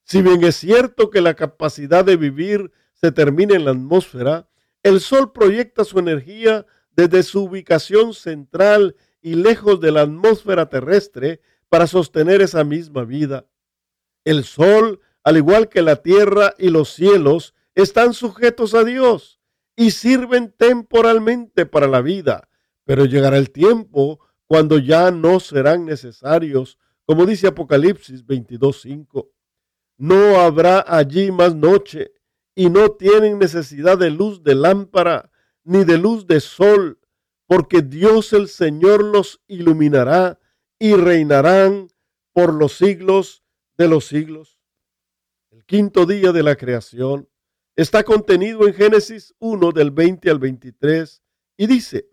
Si 0.05 0.23
bien 0.23 0.45
es 0.45 0.57
cierto 0.57 1.11
que 1.11 1.21
la 1.21 1.35
capacidad 1.35 2.05
de 2.05 2.17
vivir 2.17 2.71
se 2.93 3.11
termina 3.11 3.57
en 3.57 3.65
la 3.65 3.73
atmósfera, 3.73 4.49
el 4.83 5.01
Sol 5.01 5.33
proyecta 5.33 5.85
su 5.85 5.99
energía 5.99 6.67
desde 6.97 7.23
su 7.23 7.45
ubicación 7.45 8.15
central 8.15 8.97
y 9.21 9.35
lejos 9.35 9.81
de 9.81 9.91
la 9.93 10.03
atmósfera 10.03 10.69
terrestre 10.69 11.41
para 11.69 11.87
sostener 11.87 12.43
esa 12.43 12.63
misma 12.63 13.05
vida. 13.05 13.47
El 14.25 14.45
sol, 14.45 15.01
al 15.23 15.37
igual 15.37 15.69
que 15.69 15.83
la 15.83 15.97
tierra 15.97 16.55
y 16.59 16.69
los 16.69 16.91
cielos, 16.91 17.55
están 17.75 18.15
sujetos 18.15 18.75
a 18.75 18.85
Dios 18.85 19.41
y 19.77 19.91
sirven 19.91 20.55
temporalmente 20.57 21.67
para 21.67 21.89
la 21.89 22.01
vida, 22.01 22.49
pero 22.85 23.05
llegará 23.05 23.39
el 23.39 23.51
tiempo 23.51 24.21
cuando 24.47 24.79
ya 24.79 25.11
no 25.11 25.41
serán 25.41 25.85
necesarios, 25.85 26.79
como 27.07 27.27
dice 27.27 27.49
Apocalipsis 27.49 28.25
22:5. 28.25 29.31
No 29.97 30.41
habrá 30.41 30.85
allí 30.87 31.33
más 31.33 31.55
noche 31.55 32.13
y 32.55 32.71
no 32.71 32.91
tienen 32.91 33.39
necesidad 33.39 33.99
de 33.99 34.11
luz 34.11 34.43
de 34.43 34.55
lámpara 34.55 35.31
ni 35.65 35.85
de 35.85 35.99
luz 35.99 36.27
de 36.27 36.41
sol, 36.41 37.01
porque 37.47 37.83
Dios 37.83 38.33
el 38.33 38.49
Señor 38.49 39.03
los 39.03 39.43
iluminará 39.49 40.39
y 40.79 40.95
reinarán 40.95 41.89
por 42.33 42.53
los 42.53 42.77
siglos 42.77 43.43
de 43.77 43.89
los 43.89 44.07
siglos. 44.07 44.59
El 45.51 45.65
quinto 45.65 46.07
día 46.07 46.33
de 46.33 46.43
la 46.43 46.57
creación 46.57 47.29
está 47.77 48.05
contenido 48.05 48.67
en 48.67 48.75
Génesis 48.75 49.35
1 49.39 49.73
del 49.73 49.91
20 49.91 50.31
al 50.31 50.39
23 50.39 51.23
y 51.57 51.67
dice, 51.67 52.09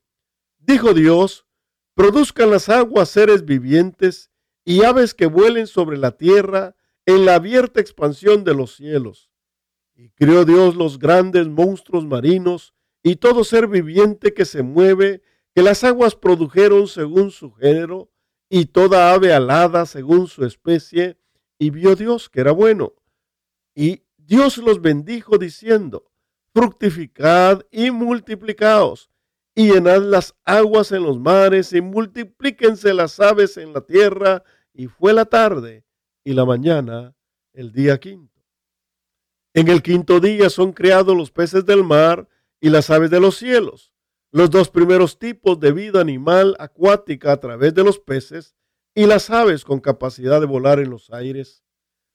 dijo 0.60 0.94
Dios, 0.94 1.46
produzcan 1.94 2.50
las 2.50 2.70
aguas 2.70 3.10
seres 3.10 3.46
vivientes 3.46 4.32
y 4.64 4.84
aves 4.84 5.14
que 5.14 5.26
vuelen 5.26 5.68
sobre 5.68 5.98
la 5.98 6.12
tierra 6.12 6.76
en 7.06 7.26
la 7.26 7.36
abierta 7.36 7.82
expansión 7.82 8.44
de 8.44 8.54
los 8.54 8.76
cielos. 8.76 9.32
Y 9.96 10.10
creó 10.12 10.46
Dios 10.46 10.76
los 10.76 11.00
grandes 11.00 11.48
monstruos 11.48 12.06
marinos 12.06 12.74
y 13.04 13.16
todo 13.16 13.44
ser 13.44 13.68
viviente 13.68 14.34
que 14.34 14.46
se 14.46 14.64
mueve, 14.64 15.22
que 15.54 15.62
las 15.62 15.84
aguas 15.84 16.16
produjeron 16.16 16.88
según 16.88 17.32
su 17.32 17.52
género, 17.52 18.12
y 18.50 18.66
toda 18.66 19.14
ave 19.14 19.34
alada 19.34 19.86
según 19.86 20.28
su 20.28 20.46
especie, 20.46 21.18
y 21.58 21.70
vio 21.70 21.96
Dios 21.96 22.30
que 22.30 22.42
era 22.42 22.52
bueno. 22.52 22.94
Y 23.76 24.04
Dios 24.18 24.58
los 24.58 24.82
bendijo 24.82 25.38
diciendo, 25.38 26.12
fructificad 26.54 27.62
y 27.72 27.92
multiplicaos, 27.92 29.10
y 29.56 29.72
llenad 29.72 30.02
las 30.02 30.36
aguas 30.44 30.92
en 30.92 31.04
los 31.04 31.20
mares, 31.20 31.74
y 31.74 31.82
multiplíquense 31.82 32.94
las 32.94 33.20
aves 33.20 33.58
en 33.58 33.74
la 33.74 33.82
tierra. 33.82 34.44
Y 34.74 34.88
fue 34.88 35.12
la 35.14 35.26
tarde 35.26 35.84
y 36.24 36.34
la 36.34 36.46
mañana 36.46 37.14
el 37.54 37.72
día 37.72 38.00
quinto. 38.00 38.42
En 39.54 39.68
el 39.68 39.84
quinto 39.84 40.22
día 40.22 40.50
son 40.50 40.72
creados 40.72 41.16
los 41.16 41.32
peces 41.32 41.66
del 41.66 41.84
mar 41.84 42.30
y 42.62 42.70
las 42.70 42.90
aves 42.90 43.10
de 43.10 43.20
los 43.20 43.36
cielos, 43.36 43.92
los 44.32 44.50
dos 44.50 44.70
primeros 44.70 45.20
tipos 45.20 45.60
de 45.60 45.74
vida 45.74 46.00
animal 46.00 46.56
acuática 46.60 47.34
a 47.34 47.40
través 47.40 47.74
de 47.74 47.84
los 47.84 48.00
peces 48.00 48.56
y 48.96 49.08
las 49.08 49.30
aves 49.30 49.66
con 49.66 49.82
capacidad 49.82 50.40
de 50.40 50.46
volar 50.46 50.80
en 50.80 50.92
los 50.92 51.10
aires. 51.10 51.64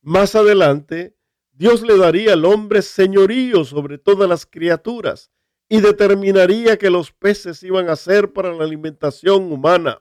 Más 0.00 0.34
adelante, 0.34 1.16
Dios 1.52 1.82
le 1.82 1.98
daría 1.98 2.34
al 2.34 2.44
hombre 2.44 2.80
señorío 2.80 3.64
sobre 3.64 3.98
todas 3.98 4.28
las 4.28 4.46
criaturas 4.46 5.32
y 5.68 5.80
determinaría 5.80 6.76
que 6.76 6.90
los 6.90 7.12
peces 7.12 7.62
iban 7.62 7.88
a 7.88 7.96
ser 7.96 8.32
para 8.32 8.52
la 8.52 8.64
alimentación 8.64 9.52
humana. 9.52 10.00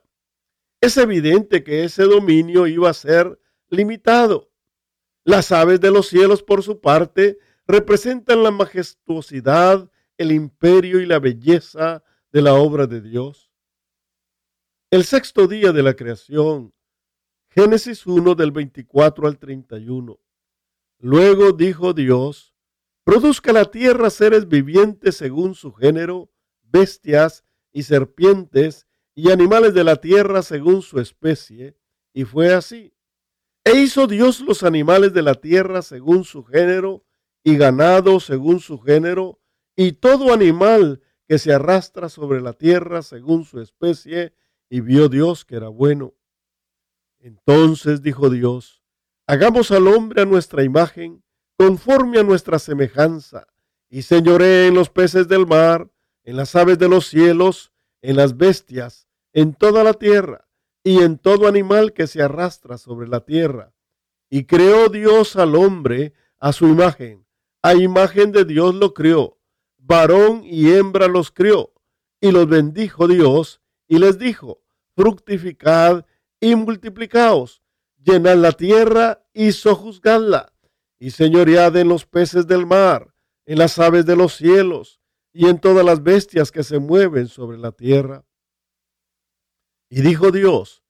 Es 0.80 0.98
evidente 0.98 1.64
que 1.64 1.84
ese 1.84 2.04
dominio 2.04 2.68
iba 2.68 2.90
a 2.90 2.94
ser 2.94 3.40
limitado. 3.70 4.52
Las 5.24 5.52
aves 5.52 5.82
de 5.82 5.90
los 5.90 6.08
cielos, 6.08 6.44
por 6.44 6.62
su 6.62 6.82
parte, 6.82 7.40
representan 7.66 8.44
la 8.44 8.52
majestuosidad, 8.52 9.90
el 10.18 10.32
imperio 10.32 11.00
y 11.00 11.06
la 11.06 11.20
belleza 11.20 12.04
de 12.32 12.42
la 12.42 12.54
obra 12.54 12.88
de 12.88 13.02
Dios. 13.02 13.52
El 14.92 15.04
sexto 15.04 15.48
día 15.48 15.72
de 15.72 15.84
la 15.84 15.96
creación. 15.96 16.74
Génesis 17.50 18.06
1 18.06 18.36
del 18.36 18.52
24 18.52 19.28
al 19.28 19.38
31. 19.38 20.20
Luego 21.00 21.54
dijo 21.54 21.94
Dios, 21.94 22.54
produzca 23.04 23.54
la 23.54 23.66
tierra 23.66 24.10
seres 24.10 24.48
vivientes 24.48 25.16
según 25.16 25.56
su 25.56 25.72
género, 25.74 26.30
bestias 26.64 27.46
y 27.72 27.84
serpientes 27.84 28.88
y 29.14 29.32
animales 29.32 29.74
de 29.74 29.84
la 29.84 29.96
tierra 29.98 30.42
según 30.42 30.82
su 30.82 31.00
especie. 31.00 31.78
Y 32.14 32.26
fue 32.26 32.54
así. 32.54 32.94
E 33.64 33.80
hizo 33.80 34.08
Dios 34.08 34.42
los 34.42 34.64
animales 34.64 35.14
de 35.14 35.22
la 35.22 35.36
tierra 35.36 35.82
según 35.82 36.24
su 36.24 36.44
género, 36.44 37.04
y 37.44 37.58
ganado 37.58 38.20
según 38.20 38.60
su 38.60 38.80
género, 38.80 39.40
y 39.76 39.94
todo 39.94 40.34
animal 40.34 41.02
que 41.28 41.40
se 41.40 41.54
arrastra 41.54 42.10
sobre 42.10 42.42
la 42.42 42.54
tierra 42.54 43.02
según 43.02 43.46
su 43.46 43.60
especie, 43.60 44.34
y 44.70 44.82
vio 44.82 45.10
Dios 45.10 45.46
que 45.46 45.56
era 45.56 45.70
bueno. 45.70 46.14
Entonces 47.20 48.02
dijo 48.02 48.30
Dios, 48.30 48.84
hagamos 49.28 49.72
al 49.72 49.88
hombre 49.88 50.22
a 50.22 50.26
nuestra 50.26 50.64
imagen, 50.64 51.24
conforme 51.58 52.20
a 52.20 52.24
nuestra 52.24 52.60
semejanza, 52.60 53.48
y 53.90 54.04
señoré 54.04 54.68
en 54.68 54.76
los 54.76 54.90
peces 54.90 55.28
del 55.28 55.48
mar, 55.48 55.90
en 56.24 56.38
las 56.38 56.56
aves 56.56 56.78
de 56.78 56.90
los 56.90 57.08
cielos, 57.08 57.72
en 58.02 58.18
las 58.18 58.38
bestias, 58.38 59.08
en 59.34 59.54
toda 59.54 59.84
la 59.84 59.94
tierra, 59.94 60.48
y 60.84 61.02
en 61.02 61.18
todo 61.18 61.48
animal 61.48 61.94
que 61.94 62.06
se 62.06 62.22
arrastra 62.22 62.78
sobre 62.78 63.08
la 63.08 63.22
tierra. 63.22 63.74
Y 64.30 64.46
creó 64.46 64.90
Dios 64.90 65.36
al 65.36 65.56
hombre 65.56 66.14
a 66.40 66.54
su 66.54 66.68
imagen, 66.68 67.26
A 67.64 67.74
imagen 67.74 68.32
de 68.32 68.46
Dios 68.46 68.76
lo 68.76 68.94
crió, 68.94 69.35
varón 69.86 70.42
y 70.44 70.72
hembra 70.72 71.08
los 71.08 71.32
crió, 71.32 71.74
y 72.20 72.32
los 72.32 72.48
bendijo 72.48 73.08
Dios, 73.08 73.62
y 73.88 74.00
les 74.00 74.18
dijo, 74.18 74.62
fructificad 74.96 76.06
y 76.40 76.56
multiplicaos, 76.56 77.62
llenad 77.98 78.38
la 78.38 78.52
tierra 78.52 79.24
y 79.34 79.52
sojuzgadla, 79.52 80.54
y 81.00 81.12
señoread 81.12 81.76
en 81.78 81.90
los 81.90 82.06
peces 82.06 82.48
del 82.48 82.66
mar, 82.66 83.14
en 83.46 83.60
las 83.60 83.78
aves 83.78 84.06
de 84.06 84.16
los 84.16 84.36
cielos, 84.36 85.02
y 85.32 85.48
en 85.48 85.60
todas 85.60 85.86
las 85.86 86.02
bestias 86.02 86.52
que 86.52 86.64
se 86.64 86.80
mueven 86.80 87.28
sobre 87.28 87.58
la 87.58 87.72
tierra. 87.72 88.26
Y 89.90 90.02
dijo 90.02 90.32
Dios, 90.32 90.82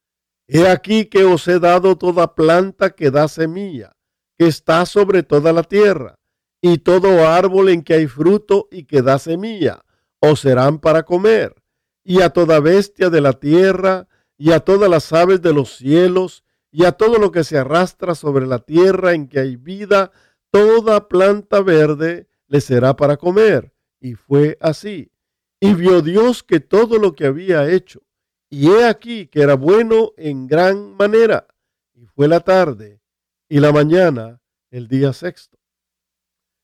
He 0.47 0.67
aquí 0.67 1.05
que 1.05 1.23
os 1.23 1.47
he 1.47 1.59
dado 1.59 1.97
toda 1.97 2.35
planta 2.35 2.91
que 2.91 3.09
da 3.09 3.27
semilla, 3.27 3.97
que 4.37 4.45
está 4.45 4.85
sobre 4.85 5.23
toda 5.23 5.51
la 5.51 5.63
tierra, 5.63 6.19
y 6.61 6.79
todo 6.79 7.27
árbol 7.27 7.69
en 7.69 7.83
que 7.83 7.93
hay 7.93 8.07
fruto 8.07 8.67
y 8.71 8.85
que 8.85 9.01
da 9.01 9.19
semilla, 9.19 9.83
os 10.19 10.39
serán 10.39 10.79
para 10.79 11.03
comer, 11.03 11.55
y 12.03 12.21
a 12.21 12.29
toda 12.29 12.59
bestia 12.59 13.09
de 13.09 13.21
la 13.21 13.33
tierra, 13.33 14.07
y 14.37 14.51
a 14.51 14.59
todas 14.59 14.89
las 14.89 15.13
aves 15.13 15.41
de 15.41 15.53
los 15.53 15.77
cielos, 15.77 16.43
y 16.71 16.85
a 16.85 16.91
todo 16.91 17.19
lo 17.19 17.31
que 17.31 17.43
se 17.43 17.57
arrastra 17.57 18.15
sobre 18.15 18.45
la 18.45 18.59
tierra 18.59 19.13
en 19.13 19.27
que 19.27 19.39
hay 19.39 19.55
vida, 19.55 20.11
toda 20.51 21.07
planta 21.07 21.61
verde 21.61 22.27
le 22.47 22.61
será 22.61 22.95
para 22.95 23.17
comer. 23.17 23.73
Y 24.01 24.15
fue 24.15 24.57
así. 24.59 25.11
Y 25.59 25.73
vio 25.73 26.01
Dios 26.01 26.43
que 26.43 26.59
todo 26.59 26.97
lo 26.97 27.15
que 27.15 27.25
había 27.25 27.69
hecho, 27.71 28.01
y 28.49 28.69
he 28.69 28.85
aquí 28.85 29.27
que 29.27 29.41
era 29.41 29.55
bueno 29.55 30.11
en 30.17 30.47
gran 30.47 30.95
manera. 30.95 31.47
Y 31.93 32.05
fue 32.05 32.27
la 32.27 32.41
tarde 32.41 33.01
y 33.47 33.59
la 33.59 33.71
mañana 33.71 34.41
el 34.69 34.87
día 34.87 35.13
sexto. 35.13 35.54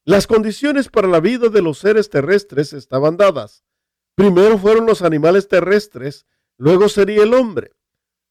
Las 0.03 0.25
condiciones 0.25 0.89
para 0.89 1.07
la 1.07 1.19
vida 1.19 1.49
de 1.49 1.61
los 1.61 1.77
seres 1.77 2.09
terrestres 2.09 2.73
estaban 2.73 3.17
dadas. 3.17 3.63
Primero 4.15 4.57
fueron 4.57 4.87
los 4.87 5.03
animales 5.03 5.47
terrestres, 5.47 6.25
luego 6.57 6.89
sería 6.89 7.21
el 7.23 7.35
hombre. 7.35 7.71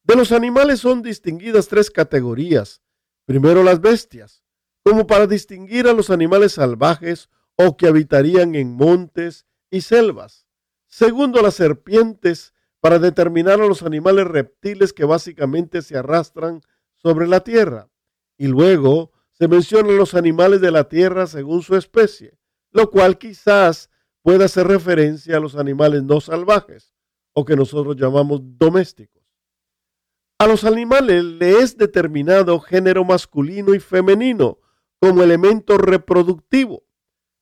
De 0.03 0.17
los 0.17 0.33
animales 0.33 0.81
son 0.81 1.03
distinguidas 1.03 1.69
tres 1.69 1.91
categorías. 1.91 2.83
Primero 3.25 3.62
las 3.62 3.81
bestias, 3.81 4.43
como 4.83 5.07
para 5.07 5.29
distinguir 5.29 5.87
a 5.87 5.93
los 5.93 6.11
animales 6.11 6.55
salvajes 6.55 7.29
o 7.55 7.77
que 7.77 7.87
habitarían 7.87 8.57
en 8.57 8.73
montes 8.73 9.47
y 9.71 9.83
selvas. 9.83 10.49
Segundo 10.89 11.41
las 11.41 11.55
serpientes, 11.55 12.53
para 12.81 12.99
determinar 12.99 13.61
a 13.61 13.67
los 13.67 13.83
animales 13.83 14.27
reptiles 14.27 14.93
que 14.93 15.05
básicamente 15.05 15.83
se 15.83 15.97
arrastran 15.97 16.62
sobre 16.97 17.29
la 17.29 17.41
tierra. 17.41 17.89
Y 18.37 18.49
luego 18.49 19.10
se 19.40 19.49
mencionan 19.49 19.97
los 19.97 20.12
animales 20.12 20.61
de 20.61 20.70
la 20.70 20.87
tierra 20.87 21.26
según 21.26 21.62
su 21.62 21.75
especie, 21.75 22.37
lo 22.73 22.90
cual 22.90 23.16
quizás 23.16 23.88
pueda 24.20 24.44
hacer 24.44 24.66
referencia 24.66 25.38
a 25.38 25.40
los 25.40 25.56
animales 25.56 26.02
no 26.02 26.20
salvajes 26.20 26.92
o 27.32 27.47
que 27.47 27.56
nosotros 27.56 27.97
llamamos 27.97 28.42
domésticos. 28.42 29.23
A 30.38 30.47
los 30.47 30.64
animales 30.64 31.25
le 31.25 31.52
es 31.61 31.78
determinado 31.78 32.61
género 32.61 33.02
masculino 33.02 33.75
y 33.75 33.80
femenino 33.80 34.59
como 35.00 35.23
elemento 35.23 35.78
reproductivo, 35.78 36.85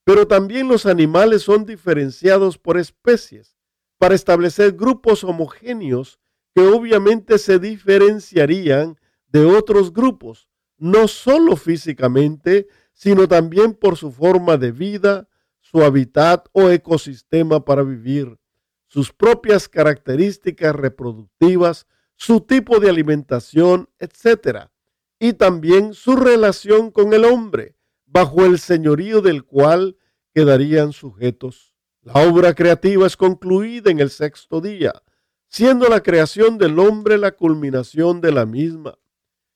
pero 0.05 0.25
también 0.25 0.69
los 0.69 0.85
animales 0.85 1.41
son 1.41 1.65
diferenciados 1.65 2.57
por 2.57 2.77
especies 2.77 3.57
para 3.97 4.15
establecer 4.15 4.71
grupos 4.71 5.25
homogéneos 5.25 6.17
que 6.55 6.61
obviamente 6.61 7.37
se 7.39 7.59
diferenciarían 7.59 8.97
de 9.27 9.43
otros 9.43 9.91
grupos, 9.91 10.49
no 10.79 11.07
solo 11.07 11.55
físicamente, 11.55 12.67
sino 12.93 13.27
también 13.27 13.73
por 13.73 13.97
su 13.97 14.11
forma 14.11 14.57
de 14.57 14.71
vida, 14.71 15.29
su 15.61 15.83
hábitat 15.83 16.47
o 16.51 16.69
ecosistema 16.69 17.63
para 17.63 17.83
vivir, 17.83 18.39
sus 18.87 19.13
propias 19.13 19.69
características 19.69 20.75
reproductivas, 20.75 21.85
su 22.15 22.41
tipo 22.41 22.79
de 22.79 22.89
alimentación, 22.89 23.89
etc. 23.99 24.69
Y 25.19 25.33
también 25.33 25.93
su 25.93 26.15
relación 26.15 26.91
con 26.91 27.13
el 27.13 27.23
hombre, 27.23 27.75
bajo 28.05 28.45
el 28.45 28.57
señorío 28.59 29.21
del 29.21 29.43
cual 29.43 29.97
quedarían 30.33 30.91
sujetos. 30.91 31.75
La 32.01 32.13
obra 32.13 32.55
creativa 32.55 33.05
es 33.05 33.15
concluida 33.15 33.91
en 33.91 33.99
el 33.99 34.09
sexto 34.09 34.61
día, 34.61 34.93
siendo 35.47 35.87
la 35.87 36.01
creación 36.01 36.57
del 36.57 36.79
hombre 36.79 37.17
la 37.17 37.31
culminación 37.31 38.21
de 38.21 38.31
la 38.31 38.45
misma. 38.45 38.97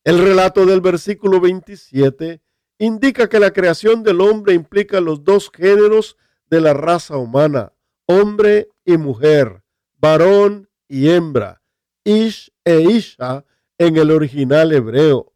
El 0.03 0.19
relato 0.19 0.65
del 0.65 0.81
versículo 0.81 1.39
27 1.39 2.41
indica 2.77 3.29
que 3.29 3.39
la 3.39 3.51
creación 3.51 4.03
del 4.03 4.19
hombre 4.19 4.53
implica 4.53 4.99
los 4.99 5.23
dos 5.23 5.49
géneros 5.53 6.17
de 6.49 6.59
la 6.59 6.73
raza 6.73 7.15
humana, 7.15 7.71
hombre 8.05 8.69
y 8.83 8.97
mujer, 8.97 9.63
varón 9.99 10.67
y 10.89 11.09
hembra, 11.09 11.61
ish 12.03 12.51
e 12.65 12.81
isha 12.81 13.45
en 13.77 13.95
el 13.95 14.11
original 14.11 14.73
hebreo. 14.73 15.31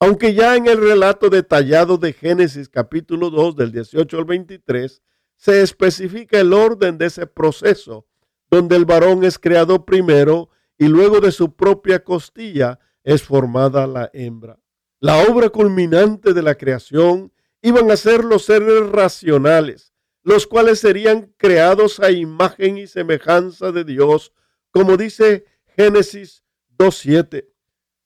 Aunque 0.00 0.34
ya 0.34 0.56
en 0.56 0.66
el 0.66 0.78
relato 0.78 1.30
detallado 1.30 1.96
de 1.96 2.12
Génesis 2.12 2.68
capítulo 2.68 3.30
2 3.30 3.54
del 3.54 3.70
18 3.70 4.18
al 4.18 4.24
23 4.24 5.00
se 5.36 5.62
especifica 5.62 6.40
el 6.40 6.52
orden 6.52 6.98
de 6.98 7.06
ese 7.06 7.28
proceso, 7.28 8.06
donde 8.50 8.74
el 8.74 8.84
varón 8.84 9.22
es 9.22 9.38
creado 9.38 9.84
primero 9.84 10.50
y 10.76 10.88
luego 10.88 11.20
de 11.20 11.30
su 11.30 11.54
propia 11.54 12.02
costilla 12.02 12.80
es 13.08 13.22
formada 13.22 13.86
la 13.86 14.10
hembra. 14.12 14.58
La 15.00 15.22
obra 15.22 15.48
culminante 15.48 16.32
de 16.32 16.42
la 16.42 16.56
creación 16.56 17.32
iban 17.62 17.90
a 17.90 17.96
ser 17.96 18.24
los 18.24 18.44
seres 18.44 18.88
racionales, 18.90 19.92
los 20.22 20.46
cuales 20.46 20.80
serían 20.80 21.32
creados 21.36 22.00
a 22.00 22.10
imagen 22.10 22.78
y 22.78 22.86
semejanza 22.86 23.72
de 23.72 23.84
Dios, 23.84 24.32
como 24.70 24.96
dice 24.96 25.44
Génesis 25.76 26.44
2.7, 26.78 27.46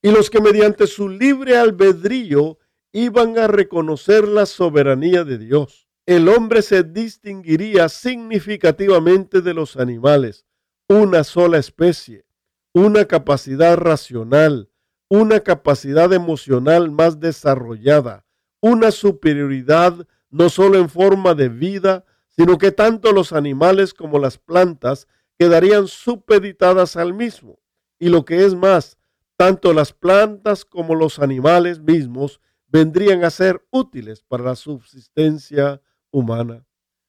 y 0.03 0.11
los 0.11 0.31
que 0.31 0.41
mediante 0.41 0.87
su 0.87 1.09
libre 1.09 1.57
albedrío 1.57 2.59
iban 2.93 3.39
a 3.39 3.47
reconocer 3.47 4.29
la 4.29 4.47
soberanía 4.47 5.25
de 5.25 5.39
Dios 5.39 5.89
el 6.07 6.29
hombre 6.29 6.63
se 6.63 6.83
distinguiría 6.83 7.89
significativamente 7.89 9.41
de 9.41 9.55
los 9.55 9.77
animales, 9.77 10.45
una 10.89 11.23
sola 11.23 11.59
especie, 11.59 12.25
una 12.73 13.05
capacidad 13.05 13.77
racional, 13.77 14.69
una 15.15 15.41
capacidad 15.41 16.11
emocional 16.15 16.91
más 16.91 17.21
desarrollada, 17.21 18.25
una 18.63 18.91
superioridad 18.91 20.09
no 20.31 20.49
solo 20.49 20.79
en 20.79 20.89
forma 20.89 21.35
de 21.35 21.51
vida, 21.51 22.07
sino 22.31 22.57
que 22.57 22.73
tanto 22.73 23.13
los 23.13 23.35
animales 23.35 23.93
como 23.93 24.19
las 24.19 24.39
plantas 24.39 25.07
quedarían 25.39 25.87
supeditadas 25.87 26.97
al 26.97 27.13
mismo. 27.13 27.59
Y 27.99 28.09
lo 28.09 28.25
que 28.25 28.47
es 28.47 28.55
más, 28.55 28.97
tanto 29.37 29.75
las 29.75 29.93
plantas 29.93 30.65
como 30.65 30.95
los 30.95 31.19
animales 31.19 31.79
mismos 31.79 32.41
vendrían 32.69 33.23
a 33.23 33.29
ser 33.29 33.63
útiles 33.71 34.23
para 34.23 34.45
la 34.45 34.57
subsistencia 34.57 35.83
humana. 36.11 36.65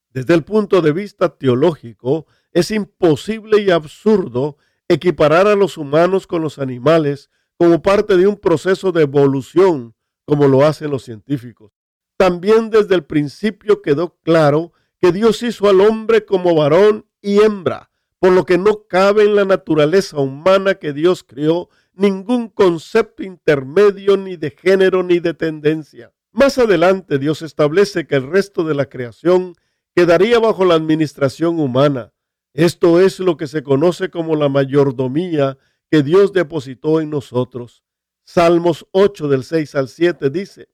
Desde 0.10 0.34
el 0.34 0.44
punto 0.44 0.82
de 0.82 0.92
vista 0.92 1.38
teológico, 1.38 2.26
es 2.52 2.70
imposible 2.70 3.62
y 3.62 3.72
absurdo 3.72 4.58
equiparar 4.89 5.48
a 5.48 5.56
los 5.56 5.78
humanos 5.78 6.28
con 6.28 6.42
los 6.42 6.60
animales 6.60 7.30
como 7.63 7.82
parte 7.82 8.17
de 8.17 8.28
un 8.28 8.36
proceso 8.36 8.91
de 8.91 9.04
evolución, 9.04 9.95
como 10.26 10.49
lo 10.49 10.65
hacen 10.65 10.91
los 10.91 11.06
científicos. 11.06 11.71
También 12.17 12.69
desde 12.69 12.93
el 12.93 13.06
principio 13.06 13.82
quedó 13.82 14.17
claro 14.21 14.73
que 14.99 15.13
Dios 15.13 15.41
hizo 15.43 15.69
al 15.69 15.80
hombre 15.80 16.26
como 16.26 16.56
varón 16.56 17.06
y 17.21 17.39
hembra, 17.39 17.89
por 18.19 18.34
lo 18.34 18.43
que 18.43 18.58
no 18.58 18.86
cabe 18.89 19.23
en 19.23 19.36
la 19.36 19.45
naturaleza 19.45 20.17
humana 20.17 20.76
que 20.76 20.91
Dios 20.91 21.23
creó 21.23 21.69
ningún 21.93 22.49
concepto 22.49 23.23
intermedio 23.23 24.17
ni 24.17 24.36
de 24.36 24.52
género 24.52 25.02
ni 25.02 25.19
de 25.19 25.34
tendencia. 25.34 26.12
Más 26.34 26.58
adelante 26.58 27.17
Dios 27.17 27.41
establece 27.41 28.08
que 28.08 28.15
el 28.15 28.30
resto 28.30 28.65
de 28.65 28.76
la 28.76 28.88
creación 28.88 29.56
quedaría 29.95 30.38
bajo 30.38 30.65
la 30.65 30.76
administración 30.76 31.62
humana. 31.62 32.12
Esto 32.54 32.99
es 32.99 33.21
lo 33.21 33.38
que 33.38 33.47
se 33.47 33.63
conoce 33.63 34.10
como 34.10 34.36
la 34.36 34.49
mayordomía 34.49 35.58
que 35.94 36.02
Dios 36.02 36.34
depositó 36.34 37.02
en 37.02 37.12
nosotros. 37.12 37.84
Salmos 38.24 38.84
8 38.94 39.28
del 39.28 39.44
6 39.44 39.76
al 39.76 39.88
7 39.88 40.32
dice, 40.32 40.68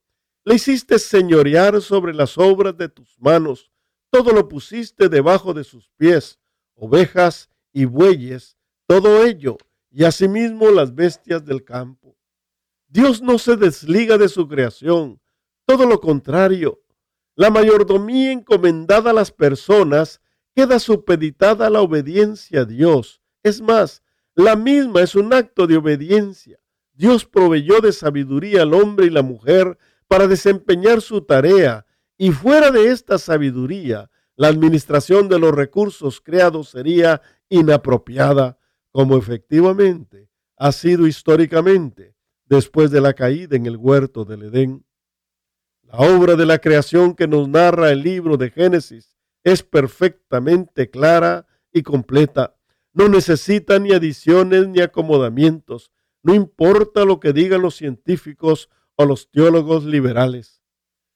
Le 0.45 0.55
hiciste 0.55 0.97
señorear 0.97 1.81
sobre 1.81 2.13
las 2.13 2.37
obras 2.37 2.77
de 2.77 2.87
tus 2.87 3.19
manos, 3.19 3.69
todo 4.09 4.31
lo 4.31 4.47
pusiste 4.47 5.09
debajo 5.09 5.53
de 5.53 5.65
sus 5.65 5.89
pies, 5.97 6.39
ovejas 6.73 7.49
y 7.73 7.83
bueyes, 7.83 8.55
todo 8.87 9.25
ello, 9.25 9.57
y 9.91 10.05
asimismo 10.05 10.69
las 10.69 10.95
bestias 10.95 11.43
del 11.43 11.65
campo. 11.65 12.15
Dios 12.87 13.21
no 13.21 13.39
se 13.39 13.57
desliga 13.57 14.17
de 14.17 14.29
su 14.29 14.47
creación, 14.47 15.19
todo 15.65 15.85
lo 15.85 15.99
contrario, 15.99 16.81
la 17.35 17.49
mayordomía 17.49 18.31
encomendada 18.31 19.11
a 19.11 19.13
las 19.13 19.33
personas 19.33 20.21
queda 20.55 20.79
supeditada 20.79 21.67
a 21.67 21.69
la 21.69 21.81
obediencia 21.81 22.61
a 22.61 22.65
Dios. 22.65 23.21
Es 23.43 23.59
más, 23.59 24.01
la 24.39 24.55
misma 24.55 25.01
es 25.01 25.15
un 25.15 25.33
acto 25.33 25.67
de 25.67 25.77
obediencia. 25.77 26.59
Dios 26.93 27.25
proveyó 27.25 27.81
de 27.81 27.91
sabiduría 27.91 28.63
al 28.63 28.73
hombre 28.73 29.07
y 29.07 29.09
la 29.09 29.21
mujer 29.21 29.77
para 30.07 30.27
desempeñar 30.27 31.01
su 31.01 31.21
tarea 31.21 31.85
Y 32.17 32.31
fuera 32.31 32.71
de 32.71 32.89
esta 32.89 33.17
sabiduría, 33.17 34.09
la 34.35 34.49
administración 34.49 35.29
de 35.29 35.39
los 35.39 35.53
recursos 35.53 36.19
creados 36.19 36.69
sería 36.69 37.21
inapropiada, 37.47 38.57
como 38.91 39.17
efectivamente 39.17 40.29
ha 40.57 40.73
sido 40.73 41.07
históricamente 41.07 42.15
después 42.45 42.91
de 42.91 42.99
la 42.99 43.13
caída 43.13 43.55
en 43.55 43.65
el 43.65 43.77
huerto 43.77 44.25
del 44.25 44.43
Edén. 44.43 44.85
La 45.83 45.99
obra 45.99 46.35
de 46.35 46.45
la 46.45 46.59
creación 46.59 47.15
que 47.15 47.27
nos 47.27 47.47
narra 47.47 47.91
el 47.91 48.03
libro 48.03 48.35
de 48.35 48.51
Génesis 48.51 49.15
es 49.43 49.63
perfectamente 49.63 50.89
clara 50.89 51.47
y 51.71 51.83
completa. 51.83 52.58
No 52.93 53.07
necesita 53.07 53.79
ni 53.79 53.91
adiciones 53.91 54.67
ni 54.67 54.81
acomodamientos, 54.81 55.91
no 56.21 56.33
importa 56.33 57.05
lo 57.05 57.19
que 57.19 57.33
digan 57.33 57.61
los 57.61 57.75
científicos 57.75 58.69
o 58.95 59.05
los 59.05 59.29
teólogos 59.31 59.85
liberales. 59.85 60.61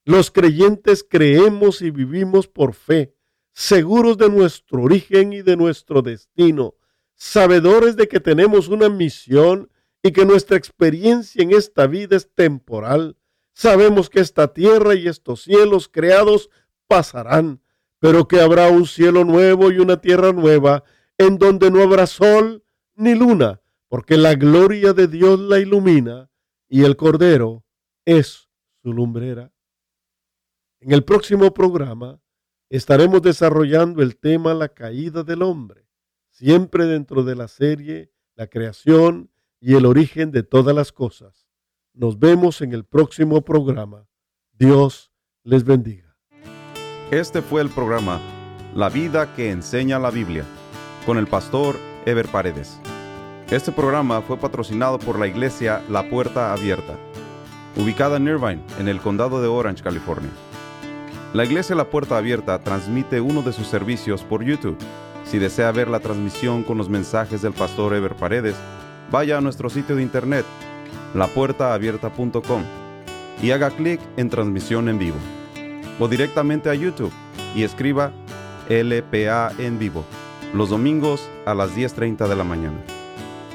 Los 0.05 0.31
creyentes 0.31 1.05
creemos 1.07 1.81
y 1.81 1.91
vivimos 1.91 2.47
por 2.47 2.73
fe, 2.73 3.15
seguros 3.53 4.17
de 4.17 4.29
nuestro 4.29 4.83
origen 4.83 5.33
y 5.33 5.41
de 5.41 5.55
nuestro 5.55 6.01
destino, 6.01 6.75
sabedores 7.15 7.95
de 7.95 8.07
que 8.07 8.19
tenemos 8.19 8.67
una 8.67 8.89
misión 8.89 9.69
y 10.01 10.11
que 10.11 10.25
nuestra 10.25 10.57
experiencia 10.57 11.41
en 11.41 11.51
esta 11.51 11.87
vida 11.87 12.17
es 12.17 12.29
temporal. 12.33 13.17
Sabemos 13.53 14.09
que 14.09 14.19
esta 14.19 14.53
tierra 14.53 14.95
y 14.95 15.07
estos 15.07 15.43
cielos 15.43 15.87
creados 15.87 16.49
pasarán, 16.87 17.61
pero 17.99 18.27
que 18.27 18.41
habrá 18.41 18.67
un 18.67 18.85
cielo 18.85 19.23
nuevo 19.23 19.71
y 19.71 19.79
una 19.79 20.01
tierra 20.01 20.33
nueva 20.33 20.83
en 21.17 21.37
donde 21.37 21.69
no 21.71 21.81
habrá 21.81 22.07
sol 22.07 22.63
ni 22.95 23.15
luna, 23.15 23.61
porque 23.87 24.17
la 24.17 24.35
gloria 24.35 24.93
de 24.93 25.07
Dios 25.07 25.39
la 25.39 25.59
ilumina 25.59 26.29
y 26.67 26.83
el 26.83 26.95
Cordero 26.95 27.63
es 28.05 28.49
su 28.81 28.93
lumbrera. 28.93 29.53
En 30.79 30.91
el 30.91 31.03
próximo 31.03 31.53
programa 31.53 32.21
estaremos 32.69 33.21
desarrollando 33.21 34.01
el 34.01 34.17
tema 34.17 34.53
La 34.53 34.69
caída 34.69 35.23
del 35.23 35.43
hombre, 35.43 35.87
siempre 36.29 36.85
dentro 36.85 37.23
de 37.23 37.35
la 37.35 37.47
serie 37.47 38.11
La 38.35 38.47
creación 38.47 39.31
y 39.59 39.75
el 39.75 39.85
origen 39.85 40.31
de 40.31 40.43
todas 40.43 40.75
las 40.75 40.91
cosas. 40.91 41.47
Nos 41.93 42.17
vemos 42.17 42.61
en 42.61 42.73
el 42.73 42.83
próximo 42.83 43.43
programa. 43.43 44.07
Dios 44.51 45.11
les 45.43 45.63
bendiga. 45.63 46.17
Este 47.11 47.41
fue 47.43 47.61
el 47.61 47.69
programa 47.69 48.19
La 48.75 48.89
vida 48.89 49.35
que 49.35 49.51
enseña 49.51 49.99
la 49.99 50.09
Biblia 50.09 50.43
con 51.05 51.17
el 51.17 51.27
pastor 51.27 51.75
Ever 52.05 52.27
Paredes. 52.27 52.79
Este 53.49 53.71
programa 53.71 54.21
fue 54.21 54.37
patrocinado 54.37 54.99
por 54.99 55.19
la 55.19 55.27
iglesia 55.27 55.81
La 55.89 56.09
Puerta 56.09 56.53
Abierta, 56.53 56.95
ubicada 57.75 58.17
en 58.17 58.27
Irvine, 58.27 58.63
en 58.79 58.87
el 58.87 58.99
condado 58.99 59.41
de 59.41 59.47
Orange, 59.47 59.83
California. 59.83 60.31
La 61.33 61.45
iglesia 61.45 61.75
La 61.75 61.89
Puerta 61.89 62.17
Abierta 62.17 62.59
transmite 62.59 63.21
uno 63.21 63.41
de 63.41 63.53
sus 63.53 63.67
servicios 63.67 64.23
por 64.23 64.43
YouTube. 64.43 64.77
Si 65.25 65.39
desea 65.39 65.71
ver 65.71 65.87
la 65.87 65.99
transmisión 65.99 66.63
con 66.63 66.77
los 66.77 66.89
mensajes 66.89 67.41
del 67.41 67.53
pastor 67.53 67.93
Ever 67.93 68.15
Paredes, 68.15 68.55
vaya 69.11 69.37
a 69.37 69.41
nuestro 69.41 69.69
sitio 69.69 69.95
de 69.95 70.03
internet, 70.03 70.45
lapuertaabierta.com, 71.13 72.63
y 73.41 73.51
haga 73.51 73.71
clic 73.71 73.99
en 74.17 74.29
transmisión 74.29 74.89
en 74.89 74.99
vivo. 74.99 75.17
O 75.99 76.07
directamente 76.07 76.69
a 76.69 76.75
YouTube 76.75 77.11
y 77.55 77.63
escriba 77.63 78.11
LPA 78.69 79.51
en 79.57 79.77
vivo, 79.77 80.05
los 80.53 80.69
domingos 80.69 81.29
a 81.45 81.53
las 81.53 81.75
10.30 81.75 82.27
de 82.27 82.35
la 82.35 82.43
mañana. 82.43 82.77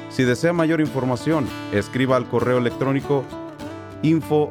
Si 0.09 0.23
desea 0.23 0.53
mayor 0.53 0.81
información, 0.81 1.47
escriba 1.71 2.17
al 2.17 2.27
correo 2.27 2.57
electrónico 2.57 3.23
info 4.01 4.49